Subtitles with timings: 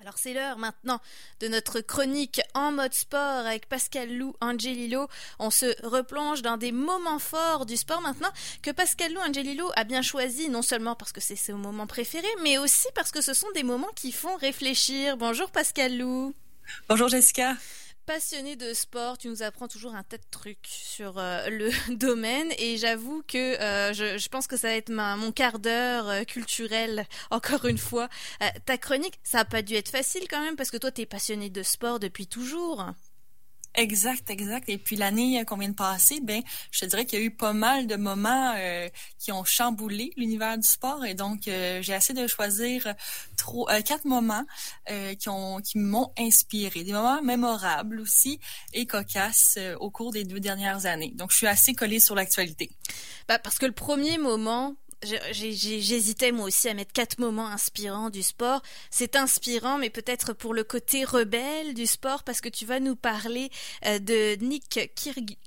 [0.00, 1.00] Alors c'est l'heure maintenant
[1.40, 5.08] de notre chronique en mode sport avec Pascal Lou Angelillo.
[5.38, 8.30] On se replonge dans des moments forts du sport maintenant
[8.62, 12.26] que Pascal Lou Angelillo a bien choisi, non seulement parce que c'est ses moments préférés,
[12.42, 15.16] mais aussi parce que ce sont des moments qui font réfléchir.
[15.16, 16.34] Bonjour Pascal Lou.
[16.88, 17.56] Bonjour Jessica
[18.06, 22.48] passionné de sport, tu nous apprends toujours un tas de trucs sur euh, le domaine
[22.58, 27.06] et j'avoue que euh, je, pense que ça va être mon quart d'heure euh, culturel
[27.30, 28.08] encore une fois.
[28.66, 31.06] ta chronique, ça a pas dû être facile quand même parce que toi tu es
[31.06, 32.84] passionné de sport depuis toujours.
[33.76, 34.68] Exact, exact.
[34.68, 37.24] Et puis l'année euh, qu'on vient de passer, ben, je te dirais qu'il y a
[37.24, 38.88] eu pas mal de moments euh,
[39.18, 41.04] qui ont chamboulé l'univers du sport.
[41.04, 42.94] Et donc, euh, j'ai essayé de choisir
[43.36, 44.44] trois, quatre moments
[45.18, 48.38] qui ont, qui m'ont inspiré, des moments mémorables aussi
[48.72, 51.12] et cocasses au cours des deux dernières années.
[51.14, 52.70] Donc, je suis assez collée sur l'actualité.
[53.28, 58.22] Bah, parce que le premier moment J'hésitais moi aussi à mettre quatre moments inspirants du
[58.22, 58.62] sport.
[58.90, 62.96] C'est inspirant, mais peut-être pour le côté rebelle du sport, parce que tu vas nous
[62.96, 63.50] parler
[63.86, 64.80] euh, de Nick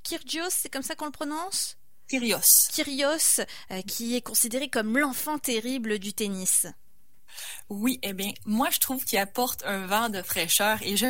[0.03, 1.77] Kyrgios, c'est comme ça qu'on le prononce?
[2.08, 2.69] Kyrgios.
[2.72, 3.41] Kyrgios,
[3.72, 6.66] euh, qui est considéré comme l'enfant terrible du tennis.
[7.69, 11.05] Oui, eh bien, moi je trouve qu'il apporte un vent de fraîcheur et je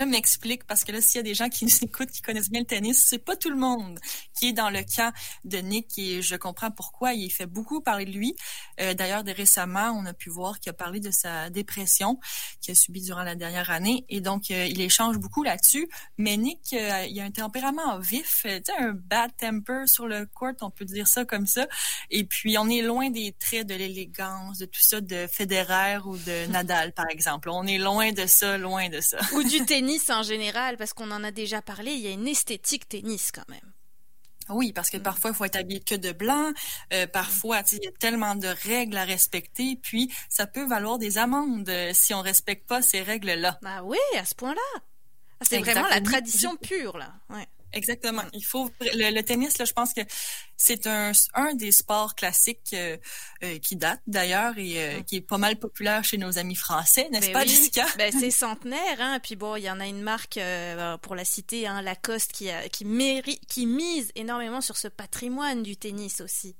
[0.00, 2.50] je m'explique parce que là, s'il y a des gens qui nous écoutent, qui connaissent
[2.50, 3.98] bien le tennis, c'est pas tout le monde
[4.38, 5.12] qui est dans le camp
[5.44, 7.14] de Nick et je comprends pourquoi.
[7.14, 8.36] Il fait beaucoup parler de lui.
[8.80, 12.18] Euh, D'ailleurs, récemment, on a pu voir qu'il a parlé de sa dépression
[12.60, 15.88] qu'il a subie durant la dernière année et donc euh, il échange beaucoup là-dessus.
[16.18, 20.26] Mais Nick, euh, il a un tempérament vif, tu sais, un bad temper sur le
[20.26, 21.66] court, on peut dire ça comme ça.
[22.10, 26.16] Et puis, on est loin des traits de l'élégance, de tout ça de Federer ou
[26.16, 27.48] de Nadal, par exemple.
[27.50, 29.18] On est loin de ça, loin de ça.
[29.34, 32.10] Ou du tennis tennis en général, parce qu'on en a déjà parlé, il y a
[32.10, 33.72] une esthétique tennis quand même.
[34.50, 35.02] Oui, parce que mm.
[35.02, 36.52] parfois, il faut être habillé que de blanc.
[36.92, 39.76] Euh, parfois, il y a tellement de règles à respecter.
[39.82, 43.58] Puis, ça peut valoir des amendes euh, si on respecte pas ces règles-là.
[43.62, 44.80] Bah oui, à ce point-là.
[45.40, 47.12] Ah, c'est vraiment la tradition pure, là.
[47.30, 47.46] Ouais.
[47.72, 48.22] Exactement.
[48.32, 50.00] Il faut le, tennis là, je pense que
[50.56, 52.96] c'est un, un des sports classiques euh,
[53.44, 55.04] euh, qui date d'ailleurs et euh, mm.
[55.04, 57.86] qui est pas mal populaire chez nos amis français, n'est-ce ben pas, Jessica?
[57.96, 59.20] Ben, c'est centenaire, hein.
[59.22, 60.40] Puis bon, il y en a une marque
[61.02, 65.62] pour la citer, hein, Lacoste, qui a, qui mérite, qui mise énormément sur ce patrimoine
[65.62, 66.56] du tennis aussi.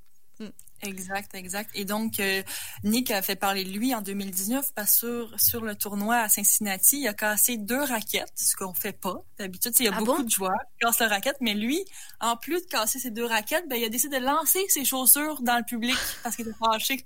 [0.82, 1.70] Exact, exact.
[1.74, 2.42] Et donc, euh,
[2.84, 7.00] Nick a fait parler de lui en 2019 parce sur, sur le tournoi à Cincinnati,
[7.00, 9.16] il a cassé deux raquettes, ce qu'on fait pas.
[9.38, 11.84] D'habitude, il y a ah beaucoup de joueurs qui cassent la raquette, mais lui,
[12.20, 15.42] en plus de casser ses deux raquettes, ben, il a décidé de lancer ses chaussures
[15.42, 17.04] dans le public parce qu'il était fâché.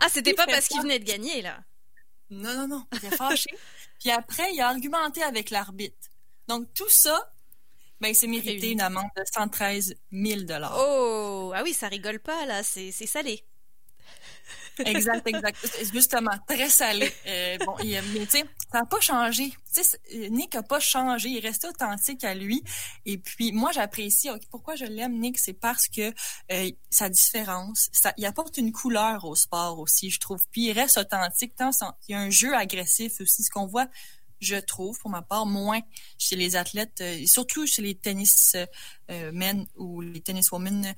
[0.00, 1.60] Ah, c'était pas parce qu'il venait de gagner, là?
[2.30, 2.86] Non, non, non.
[2.92, 3.50] Il était fâché.
[4.00, 6.08] Puis après, il a argumenté avec l'arbitre.
[6.48, 7.30] Donc, tout ça,
[8.04, 10.40] ben, il s'est mérité une amende de 113 000
[10.76, 11.52] Oh!
[11.54, 12.62] Ah oui, ça rigole pas, là.
[12.62, 13.42] C'est salé.
[14.84, 15.56] exact, exact.
[15.90, 17.10] Justement, très salé.
[17.26, 19.54] Euh, bon, il, mais tu sais, ça n'a pas changé.
[20.28, 21.30] Nick n'a pas changé.
[21.30, 22.62] Il restait authentique à lui.
[23.06, 24.28] Et puis, moi, j'apprécie.
[24.50, 25.38] pourquoi je l'aime, Nick?
[25.38, 26.12] C'est parce que
[26.52, 30.44] euh, sa différence, ça, il apporte une couleur au sport aussi, je trouve.
[30.50, 31.54] Puis, il reste authentique.
[31.56, 31.70] Tant,
[32.06, 33.44] il y a un jeu agressif aussi.
[33.44, 33.88] Ce qu'on voit
[34.44, 35.80] je trouve, pour ma part, moins
[36.18, 38.56] chez les athlètes, euh, et surtout chez les tennis
[39.10, 40.94] euh, men ou les tennis women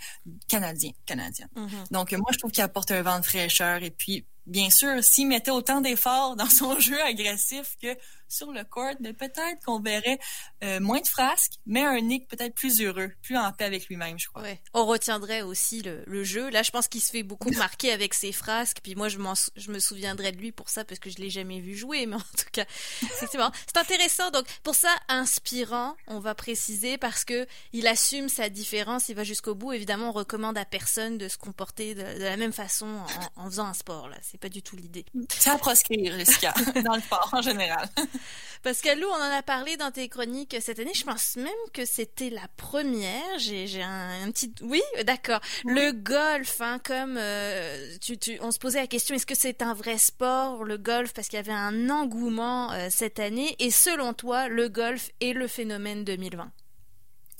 [0.48, 0.92] canadiens.
[1.06, 1.48] canadiens.
[1.56, 1.92] Mm-hmm.
[1.92, 3.82] Donc, moi, je trouve qu'il apporte un vent de fraîcheur.
[3.82, 7.96] Et puis, bien sûr, s'il mettait autant d'efforts dans son jeu agressif que
[8.28, 10.18] sur le court, mais peut-être qu'on verrait
[10.64, 14.18] euh, moins de frasques, mais un Nick peut-être plus heureux, plus en paix avec lui-même,
[14.18, 14.42] je crois.
[14.42, 14.60] Ouais.
[14.74, 16.50] On retiendrait aussi le, jeu.
[16.50, 19.18] Là, je pense qu'il se fait beaucoup marquer avec ses frasques, puis moi, je,
[19.56, 22.16] je me souviendrai de lui pour ça, parce que je l'ai jamais vu jouer, mais
[22.16, 22.64] en tout cas,
[23.00, 24.30] c'est C'est intéressant.
[24.30, 29.24] Donc, pour ça, inspirant, on va préciser, parce que il assume sa différence, il va
[29.24, 29.72] jusqu'au bout.
[29.72, 33.66] Évidemment, on recommande à personne de se comporter de, la même façon en, en, faisant
[33.66, 34.16] un sport, là.
[34.22, 35.04] C'est pas du tout l'idée.
[35.30, 36.52] C'est à proscrire, Jessica,
[36.84, 37.88] dans le sport en général.
[38.62, 40.94] Pascal Lou, on en a parlé dans tes chroniques cette année.
[40.94, 43.38] Je pense même que c'était la première.
[43.38, 44.52] J'ai un, petit...
[44.62, 45.40] Oui, d'accord.
[45.64, 49.62] Le golf, hein, comme euh, tu, tu, on se posait la question, est-ce que c'est
[49.62, 53.54] un vrai sport, le golf, parce qu'il y avait un engouement euh, cette année.
[53.58, 56.50] Et selon toi, le golf est le phénomène 2020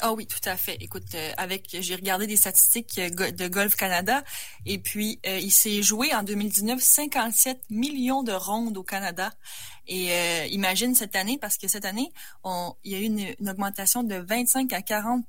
[0.00, 0.76] ah oui, tout à fait.
[0.80, 4.22] Écoute, euh, avec j'ai regardé des statistiques de Golf Canada
[4.66, 9.32] et puis il s'est joué en 2019 57 millions de rondes au Canada
[9.88, 12.12] et euh, imagine cette année, parce que cette année,
[12.42, 15.24] on, il y a eu une, une augmentation de 25 à 40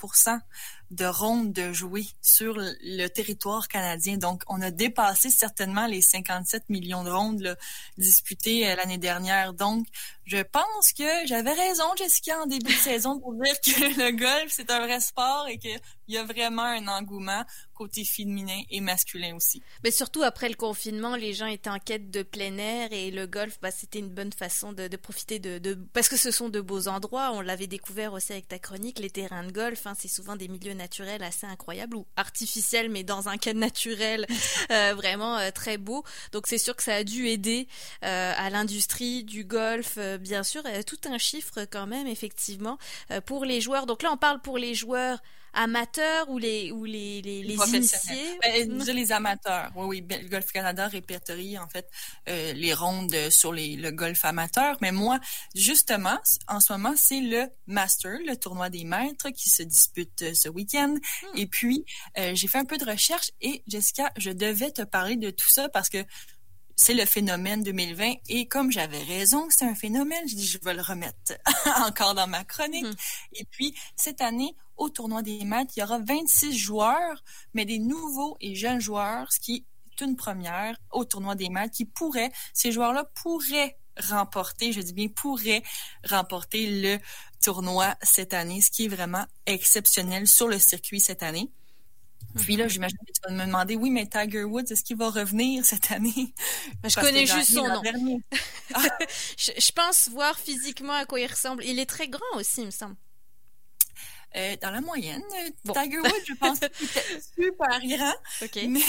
[0.92, 4.18] de rondes de jouer sur le, territoire canadien.
[4.18, 7.58] Donc, on a dépassé certainement les 57 millions de rondes
[7.98, 9.54] disputées euh, l'année dernière.
[9.54, 9.88] Donc,
[10.26, 14.50] je pense que j'avais raison, Jessica, en début de saison pour dire que le golf,
[14.50, 15.70] c'est un vrai sport et que
[16.08, 17.44] il y a vraiment un engouement
[17.78, 19.62] côté féminin et masculin aussi.
[19.84, 23.28] Mais surtout après le confinement, les gens étaient en quête de plein air et le
[23.28, 26.88] golf, bah, c'était une bonne façon de, profiter de, parce que ce sont de beaux
[26.88, 27.32] endroits.
[27.34, 29.86] On l'avait découvert aussi avec ta chronique, les terrains de golf.
[29.86, 34.26] Hein, c'est souvent des milieux naturels assez incroyables ou artificiels, mais dans un cadre naturel
[34.72, 36.04] euh, vraiment euh, très beau.
[36.32, 37.68] Donc c'est sûr que ça a dû aider
[38.04, 40.64] euh, à l'industrie du golf, bien sûr.
[40.86, 42.78] tout un chiffre quand même, effectivement,
[43.26, 43.86] pour les joueurs.
[43.86, 45.20] Donc là, on parle pour les joueurs
[45.58, 48.40] amateurs ou les ou les les, les initiés?
[48.42, 49.72] Ben, les amateurs.
[49.76, 51.90] Oui oui le golf Canada répertorie en fait
[52.30, 54.78] euh, les rondes sur les le golf amateur.
[54.82, 55.20] Mais moi
[55.56, 60.34] justement en ce moment c'est le Master le tournoi des maîtres qui se dispute euh,
[60.34, 60.96] ce week-end.
[60.96, 61.38] Hmm.
[61.38, 61.86] et puis
[62.18, 65.50] euh, j'ai fait un peu de recherche et Jessica je devais te parler de tout
[65.50, 66.04] ça parce que
[66.78, 68.14] c'est le phénomène 2020.
[68.30, 71.34] Et comme j'avais raison, c'est un phénomène, je dis, je vais le remettre
[71.86, 72.86] encore dans ma chronique.
[72.86, 72.96] Hmm.
[73.34, 77.80] Et puis, cette année, au tournoi des maths, il y aura 26 joueurs, mais des
[77.80, 82.32] nouveaux et jeunes joueurs, ce qui est une première au tournoi des maths, qui pourraient,
[82.54, 83.78] ces joueurs-là pourraient
[84.10, 85.64] remporter, je dis bien pourraient
[86.08, 87.00] remporter le
[87.44, 91.50] tournoi cette année, ce qui est vraiment exceptionnel sur le circuit cette année.
[92.36, 95.10] Puis là, j'imagine que tu vas me demander, oui, mais Tiger Woods, est-ce qu'il va
[95.10, 96.34] revenir cette année?
[96.84, 97.82] Je connais juste son nom.
[99.38, 101.64] je, je, pense voir physiquement à quoi il ressemble.
[101.64, 102.96] Il est très grand aussi, il me semble.
[104.36, 105.24] Euh, dans la moyenne.
[105.66, 108.14] Tiger Woods, je pense qu'il était super grand.
[108.44, 108.60] OK.
[108.68, 108.82] Mais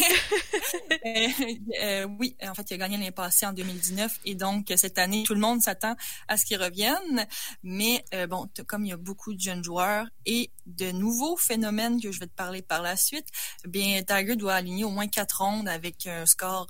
[1.06, 4.98] euh, euh, oui, en fait, il a gagné l'année passée en 2019 et donc cette
[4.98, 5.94] année, tout le monde s'attend
[6.26, 7.26] à ce qu'il revienne.
[7.62, 12.10] Mais bon, comme il y a beaucoup de jeunes joueurs et de nouveaux phénomènes que
[12.10, 13.28] je vais te parler par la suite,
[13.64, 16.68] bien Tiger doit aligner au moins quatre rondes avec un score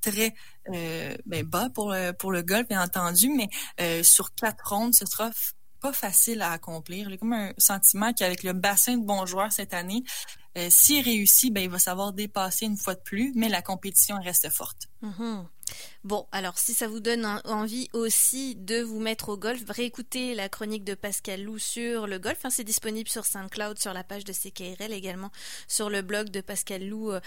[0.00, 0.34] très
[0.66, 5.30] ben, bas pour le, pour le golf, bien entendu, mais sur quatre rondes, ce sera
[5.80, 7.08] pas facile à accomplir.
[7.10, 10.04] J'ai comme un sentiment qu'avec le bassin de bons cette année,
[10.56, 14.16] euh, s'il réussit, ben, il va savoir dépasser une fois de plus, mais la compétition
[14.20, 14.88] reste forte.
[15.02, 15.44] Mm-hmm.
[16.02, 20.48] Bon, alors si ça vous donne envie aussi de vous mettre au golf, réécoutez la
[20.48, 22.38] chronique de Pascal Lou sur le golf.
[22.44, 25.30] Hein, c'est disponible sur SoundCloud, sur la page de CKRL, également
[25.68, 27.20] sur le blog de Pascal Lou euh.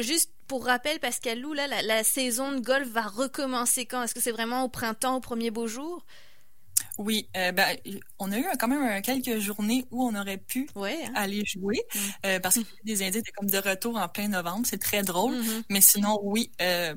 [0.00, 4.02] Juste pour rappel, Pascal Lou, la, la saison de golf va recommencer quand?
[4.02, 6.04] Est-ce que c'est vraiment au printemps, au premier beau jour?
[6.98, 7.76] Oui, euh, ben,
[8.18, 11.12] on a eu quand même quelques journées où on aurait pu hein.
[11.14, 11.98] aller jouer mm.
[12.26, 14.66] euh, parce que les Indiens étaient comme de retour en plein novembre.
[14.66, 15.34] C'est très drôle.
[15.34, 15.62] Mm-hmm.
[15.70, 16.94] Mais sinon, oui, euh,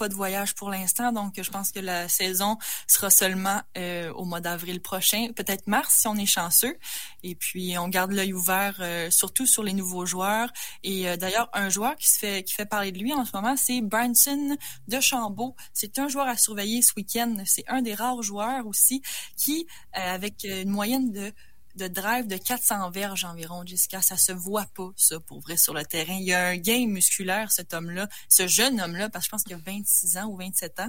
[0.00, 2.56] pas de voyage pour l'instant, donc je pense que la saison
[2.86, 6.74] sera seulement euh, au mois d'avril prochain, peut-être mars si on est chanceux.
[7.22, 10.50] Et puis on garde l'œil ouvert, euh, surtout sur les nouveaux joueurs.
[10.84, 13.32] Et euh, d'ailleurs, un joueur qui se fait qui fait parler de lui en ce
[13.34, 14.56] moment, c'est Branson
[14.88, 15.54] de Chambault.
[15.74, 17.36] C'est un joueur à surveiller ce week-end.
[17.44, 19.02] C'est un des rares joueurs aussi
[19.36, 21.30] qui, avec une moyenne de
[21.76, 24.02] de drive de 400 verges environ, Jessica.
[24.02, 26.14] Ça se voit pas, ça, pour vrai, sur le terrain.
[26.14, 29.44] Il y a un gain musculaire, cet homme-là, ce jeune homme-là, parce que je pense
[29.44, 30.88] qu'il a 26 ans ou 27 ans.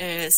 [0.00, 0.28] Euh,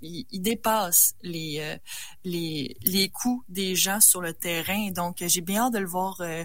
[0.00, 1.76] il, dépasse les, euh,
[2.24, 4.90] les, les coups des gens sur le terrain.
[4.90, 6.44] Donc, j'ai bien hâte de le voir euh,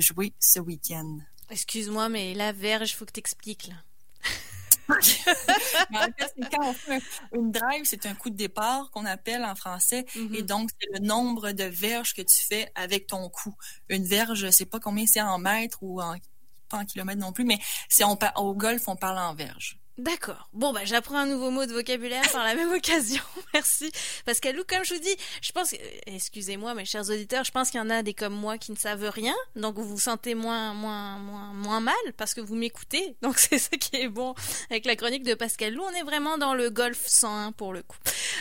[0.00, 1.18] jouer ce week-end.
[1.50, 3.74] Excuse-moi, mais la verge, faut que tu expliques, là.
[6.72, 10.04] fait une drive, c'est un coup de départ qu'on appelle en français.
[10.14, 10.34] Mm-hmm.
[10.36, 13.54] Et donc, c'est le nombre de verges que tu fais avec ton coup.
[13.88, 16.16] Une verge, c'est pas combien c'est en mètres ou en,
[16.68, 19.81] pas en kilomètres non plus, mais c'est au golf, on parle en verges.
[19.98, 20.48] D'accord.
[20.54, 23.22] Bon, bah, j'apprends un nouveau mot de vocabulaire par la même occasion.
[23.54, 23.92] Merci.
[24.24, 25.74] Parce comme je vous dis, je pense,
[26.06, 28.76] excusez-moi, mes chers auditeurs, je pense qu'il y en a des comme moi qui ne
[28.76, 29.34] savent rien.
[29.54, 33.16] Donc, vous vous sentez moins, moins, moins, moins mal parce que vous m'écoutez.
[33.22, 34.34] Donc, c'est ça qui est bon
[34.70, 35.82] avec la chronique de Pascal Lou.
[35.82, 37.98] On est vraiment dans le golf 101 pour le coup.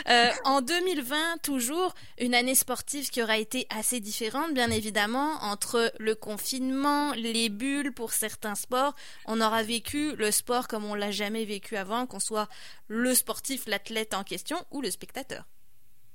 [0.10, 5.92] Euh, en 2020, toujours, une année sportive qui aura été assez différente, bien évidemment, entre
[6.00, 8.96] le confinement, les bulles pour certains sports.
[9.26, 12.50] On aura vécu le sport comme on l'a jamais vécu avant, qu'on soit
[12.88, 15.46] le sportif, l'athlète en question ou le spectateur.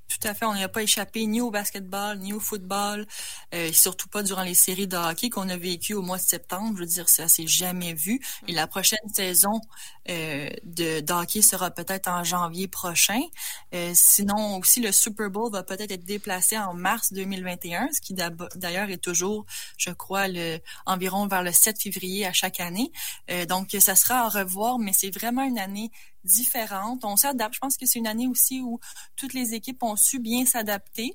[0.08, 0.46] Tout à fait.
[0.46, 3.06] On n'a pas échappé ni au basketball, ni au football,
[3.54, 6.74] euh, surtout pas durant les séries de hockey qu'on a vécues au mois de septembre.
[6.76, 8.20] Je veux dire, ça s'est jamais vu.
[8.46, 9.60] Et la prochaine saison
[10.08, 13.20] euh, de, hockey sera peut-être en janvier prochain.
[13.74, 18.14] Euh, sinon, aussi, le Super Bowl va peut-être être déplacé en mars 2021, ce qui
[18.14, 19.46] d'ailleurs est toujours,
[19.76, 22.92] je crois, le, environ vers le 7 février à chaque année.
[23.30, 25.90] Euh, donc, ça sera à revoir, mais c'est vraiment une année
[26.26, 27.04] différentes.
[27.04, 27.54] On s'adapte.
[27.54, 28.78] Je pense que c'est une année aussi où
[29.16, 31.12] toutes les équipes ont su bien s'adapter.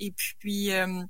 [0.00, 1.02] Et puis, euh,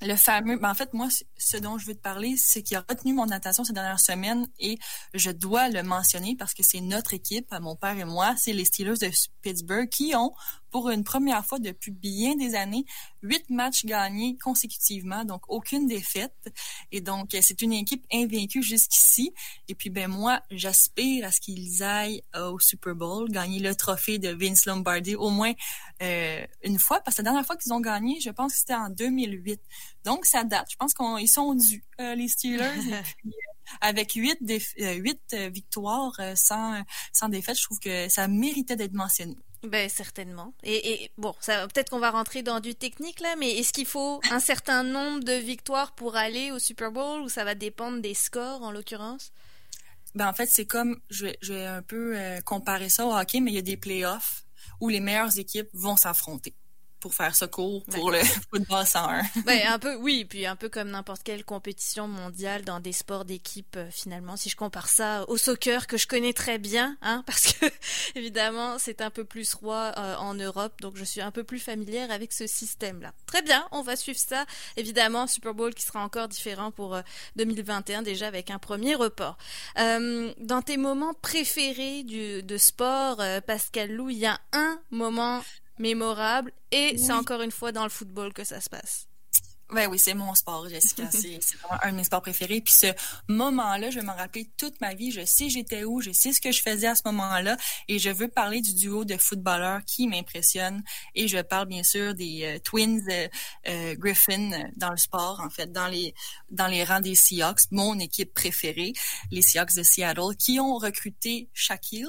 [0.00, 2.84] le fameux, ben en fait, moi, ce dont je veux te parler, c'est qui a
[2.88, 4.78] retenu mon attention ces dernières semaines et
[5.14, 8.64] je dois le mentionner parce que c'est notre équipe, mon père et moi, c'est les
[8.64, 9.10] Steelers de
[9.42, 10.32] Pittsburgh qui ont
[10.72, 12.84] pour une première fois depuis bien des années,
[13.22, 16.52] huit matchs gagnés consécutivement, donc aucune défaite.
[16.90, 19.32] Et donc, c'est une équipe invaincue jusqu'ici.
[19.68, 24.18] Et puis, ben moi, j'aspire à ce qu'ils aillent au Super Bowl, gagner le trophée
[24.18, 25.52] de Vince Lombardi au moins
[26.02, 28.74] euh, une fois, parce que la dernière fois qu'ils ont gagné, je pense que c'était
[28.74, 29.60] en 2008.
[30.04, 30.68] Donc, ça date.
[30.70, 32.62] Je pense qu'ils sont dus, euh, les Steelers.
[32.92, 34.38] Euh, avec huit,
[34.76, 39.36] huit victoires sans, sans défaite, je trouve que ça méritait d'être mentionné.
[39.62, 40.54] Ben certainement.
[40.64, 44.20] Et, bon, ça peut-être qu'on va rentrer dans du technique là, mais est-ce qu'il faut
[44.30, 48.14] un certain nombre de victoires pour aller au Super Bowl ou ça va dépendre des
[48.14, 49.32] scores en l'occurrence?
[50.14, 53.40] Ben en fait, c'est comme je vais, je vais un peu comparer ça au hockey,
[53.40, 54.44] mais il y a des playoffs
[54.80, 56.54] où les meilleures équipes vont s'affronter
[57.02, 59.22] pour faire ce cours pour le football 101.
[59.44, 63.24] ben, un peu, oui, puis un peu comme n'importe quelle compétition mondiale dans des sports
[63.24, 67.24] d'équipe, euh, finalement, si je compare ça au soccer que je connais très bien, hein,
[67.26, 67.66] parce que
[68.14, 71.58] évidemment c'est un peu plus roi euh, en Europe, donc je suis un peu plus
[71.58, 73.12] familière avec ce système-là.
[73.26, 74.46] Très bien, on va suivre ça.
[74.76, 76.96] Évidemment, Super Bowl qui sera encore différent pour
[77.34, 79.36] 2021 euh, déjà avec un premier report.
[79.76, 85.42] dans tes moments préférés du, de sport, Pascal Lou, il y a un moment
[85.78, 89.08] mémorable et c'est encore une fois dans le football que ça se passe.
[89.72, 91.04] Ben oui, c'est mon sport, Jessica.
[91.10, 92.60] c'est vraiment un de mes sports préférés.
[92.60, 92.88] Puis ce
[93.28, 95.10] moment-là, je vais m'en rappeler toute ma vie.
[95.10, 97.56] Je sais j'étais où, je sais ce que je faisais à ce moment-là.
[97.88, 100.82] Et je veux parler du duo de footballeurs qui m'impressionne.
[101.14, 103.28] Et je parle bien sûr des euh, Twins euh,
[103.68, 106.14] euh, Griffin dans le sport, en fait, dans les
[106.50, 108.92] dans les rangs des Seahawks, mon équipe préférée,
[109.30, 112.06] les Seahawks de Seattle, qui ont recruté Shaquille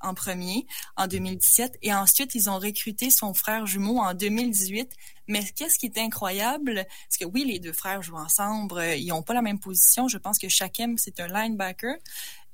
[0.00, 4.92] en premier en 2017 et ensuite ils ont recruté son frère jumeau en 2018.
[5.28, 9.12] Mais qu'est-ce qui est incroyable, c'est que oui, les deux frères jouent ensemble, euh, ils
[9.12, 10.08] ont pas la même position.
[10.08, 11.96] Je pense que Shaquem, c'est un linebacker,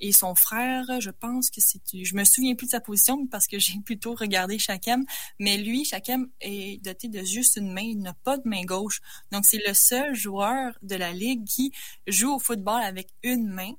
[0.04, 3.46] et son frère, je pense que c'est, je me souviens plus de sa position parce
[3.46, 5.02] que j'ai plutôt regardé Shakem,
[5.38, 9.00] mais lui, Shakem est doté de juste une main, il n'a pas de main gauche.
[9.32, 11.72] Donc c'est le seul joueur de la ligue qui
[12.06, 13.72] joue au football avec une main.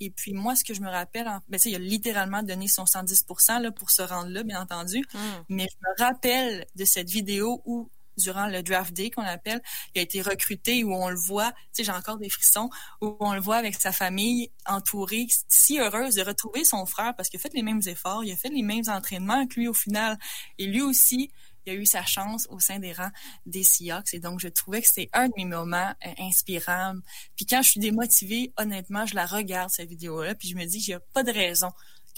[0.00, 3.62] Et puis moi, ce que je me rappelle, ben, il a littéralement donné son 110%
[3.62, 5.02] là, pour se rendre là, bien entendu.
[5.14, 5.44] Hmm.
[5.48, 9.60] Mais je me rappelle de cette vidéo où durant le draft day qu'on appelle.
[9.94, 13.16] Il a été recruté où on le voit, tu sais, j'ai encore des frissons, où
[13.20, 17.38] on le voit avec sa famille entourée, si heureuse de retrouver son frère parce qu'il
[17.38, 20.18] a fait les mêmes efforts, il a fait les mêmes entraînements que lui au final.
[20.58, 21.30] Et lui aussi,
[21.66, 23.10] il a eu sa chance au sein des rangs
[23.46, 24.14] des Seahawks.
[24.14, 26.94] Et donc, je trouvais que c'était un de mes moments euh, inspirants.
[27.36, 30.80] Puis quand je suis démotivée, honnêtement, je la regarde, cette vidéo-là, puis je me dis,
[30.80, 31.70] j'ai pas de raison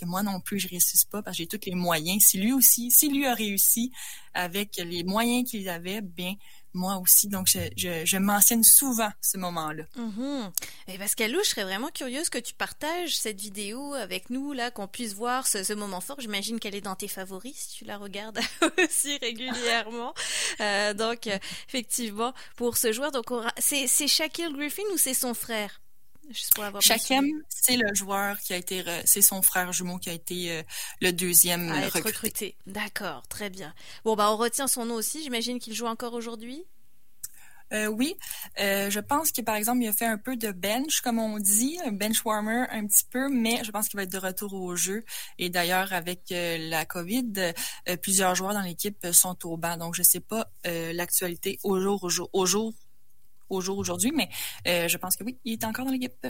[0.07, 2.23] moi non plus je réussisse pas parce que j'ai tous les moyens.
[2.25, 3.93] Si lui aussi, si lui a réussi
[4.35, 6.35] avec les moyens qu'il avait, bien
[6.75, 7.29] moi aussi.
[7.29, 9.85] Donc, je, mentionne souvent ce moment-là.
[10.89, 14.71] Et Pascal Lou, je serais vraiment curieuse que tu partages cette vidéo avec nous, là,
[14.71, 16.21] qu'on puisse voir ce, moment fort.
[16.21, 18.41] J'imagine qu'elle est dans tes favoris si tu la regardes
[18.79, 20.15] aussi régulièrement.
[20.61, 21.29] euh, donc,
[21.69, 23.27] effectivement, pour ce joueur, donc
[23.59, 25.82] c'est Shaquille Griffin ou c'est son frère?
[26.31, 30.63] C'est le joueur qui a été, c'est son frère jumeau qui a été euh,
[31.01, 32.57] le deuxième à être recruté.
[32.67, 33.75] D'accord, très bien.
[34.05, 35.23] Bon, bah on retient son nom aussi.
[35.23, 36.65] J'imagine qu'il joue encore aujourd'hui?
[37.73, 38.15] Euh, oui,
[38.61, 41.39] euh, je pense que par exemple, il a fait un peu de bench, comme on
[41.39, 44.53] dit, un bench warmer un petit peu, mais je pense qu'il va être de retour
[44.53, 45.05] au jeu.
[45.39, 47.55] Et d'ailleurs, avec la COVID,
[48.03, 52.11] plusieurs joueurs dans l'équipe sont au banc, donc je sais pas l'actualité au jour au
[52.11, 52.75] jour au jour
[53.53, 54.29] au jour aujourd'hui, mais
[54.67, 56.27] euh, je pense que oui, il est encore dans l'équipe.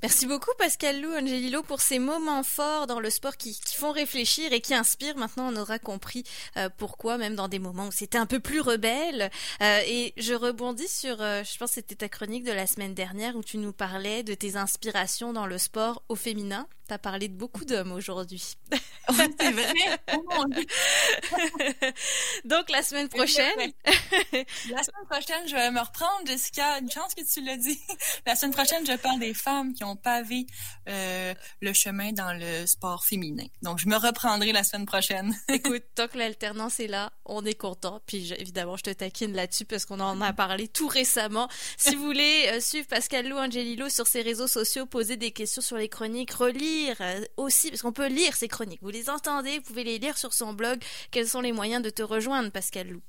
[0.00, 4.52] Merci beaucoup Pascal Lou Angelilo pour ces moments forts dans le sport qui, font réfléchir
[4.52, 5.16] et qui inspirent.
[5.16, 6.22] Maintenant, on aura compris
[6.56, 9.28] euh, pourquoi, même dans des moments où c'était un peu plus rebelle.
[9.60, 13.34] Euh, et je rebondis sur, je pense que c'était ta chronique de la semaine dernière
[13.34, 16.68] où tu nous parlais de tes inspirations dans le sport au féminin.
[16.86, 18.54] Tu as parlé de beaucoup d'hommes aujourd'hui.
[19.10, 19.74] c'est vrai.
[20.30, 20.44] Oh
[22.44, 23.56] Donc la semaine prochaine.
[23.56, 26.78] la semaine prochaine, je vais me reprendre, Jessica.
[26.78, 27.78] Une chance que tu l'as dit.
[28.26, 30.46] La semaine prochaine, je parle des femmes qui ont pavé
[30.88, 33.46] euh, le chemin dans le sport féminin.
[33.62, 35.34] Donc je me reprendrai la semaine prochaine.
[35.48, 38.00] Écoute, tant que l'alternance est là, on est content.
[38.06, 41.48] Puis évidemment, je te taquine là-dessus parce qu'on en a parlé tout récemment.
[41.76, 45.62] Si vous voulez euh, suivre Pascal Lou Angelilo sur ses réseaux sociaux, poser des questions
[45.62, 48.80] sur les chroniques, relire euh, aussi, parce qu'on peut lire ses chroniques.
[48.82, 50.82] Vous les entendez, vous pouvez les lire sur son blog.
[51.10, 53.00] Quels sont les moyens de te rejoindre, Pascal Lou?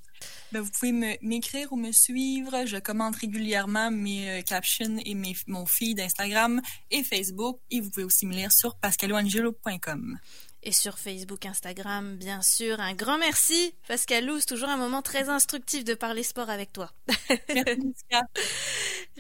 [0.52, 2.66] Ben, vous pouvez m'écrire ou me suivre.
[2.66, 7.60] Je commente régulièrement mes euh, captions et mes, mon feed d'Instagram et Facebook.
[7.72, 10.20] Et vous pouvez aussi me lire sur pascaloangelo.com.
[10.62, 12.82] Et sur Facebook, Instagram, bien sûr.
[12.82, 14.40] Un grand merci, Pascal Lou.
[14.40, 16.92] C'est toujours un moment très instructif de parler sport avec toi.
[17.54, 18.04] Merci,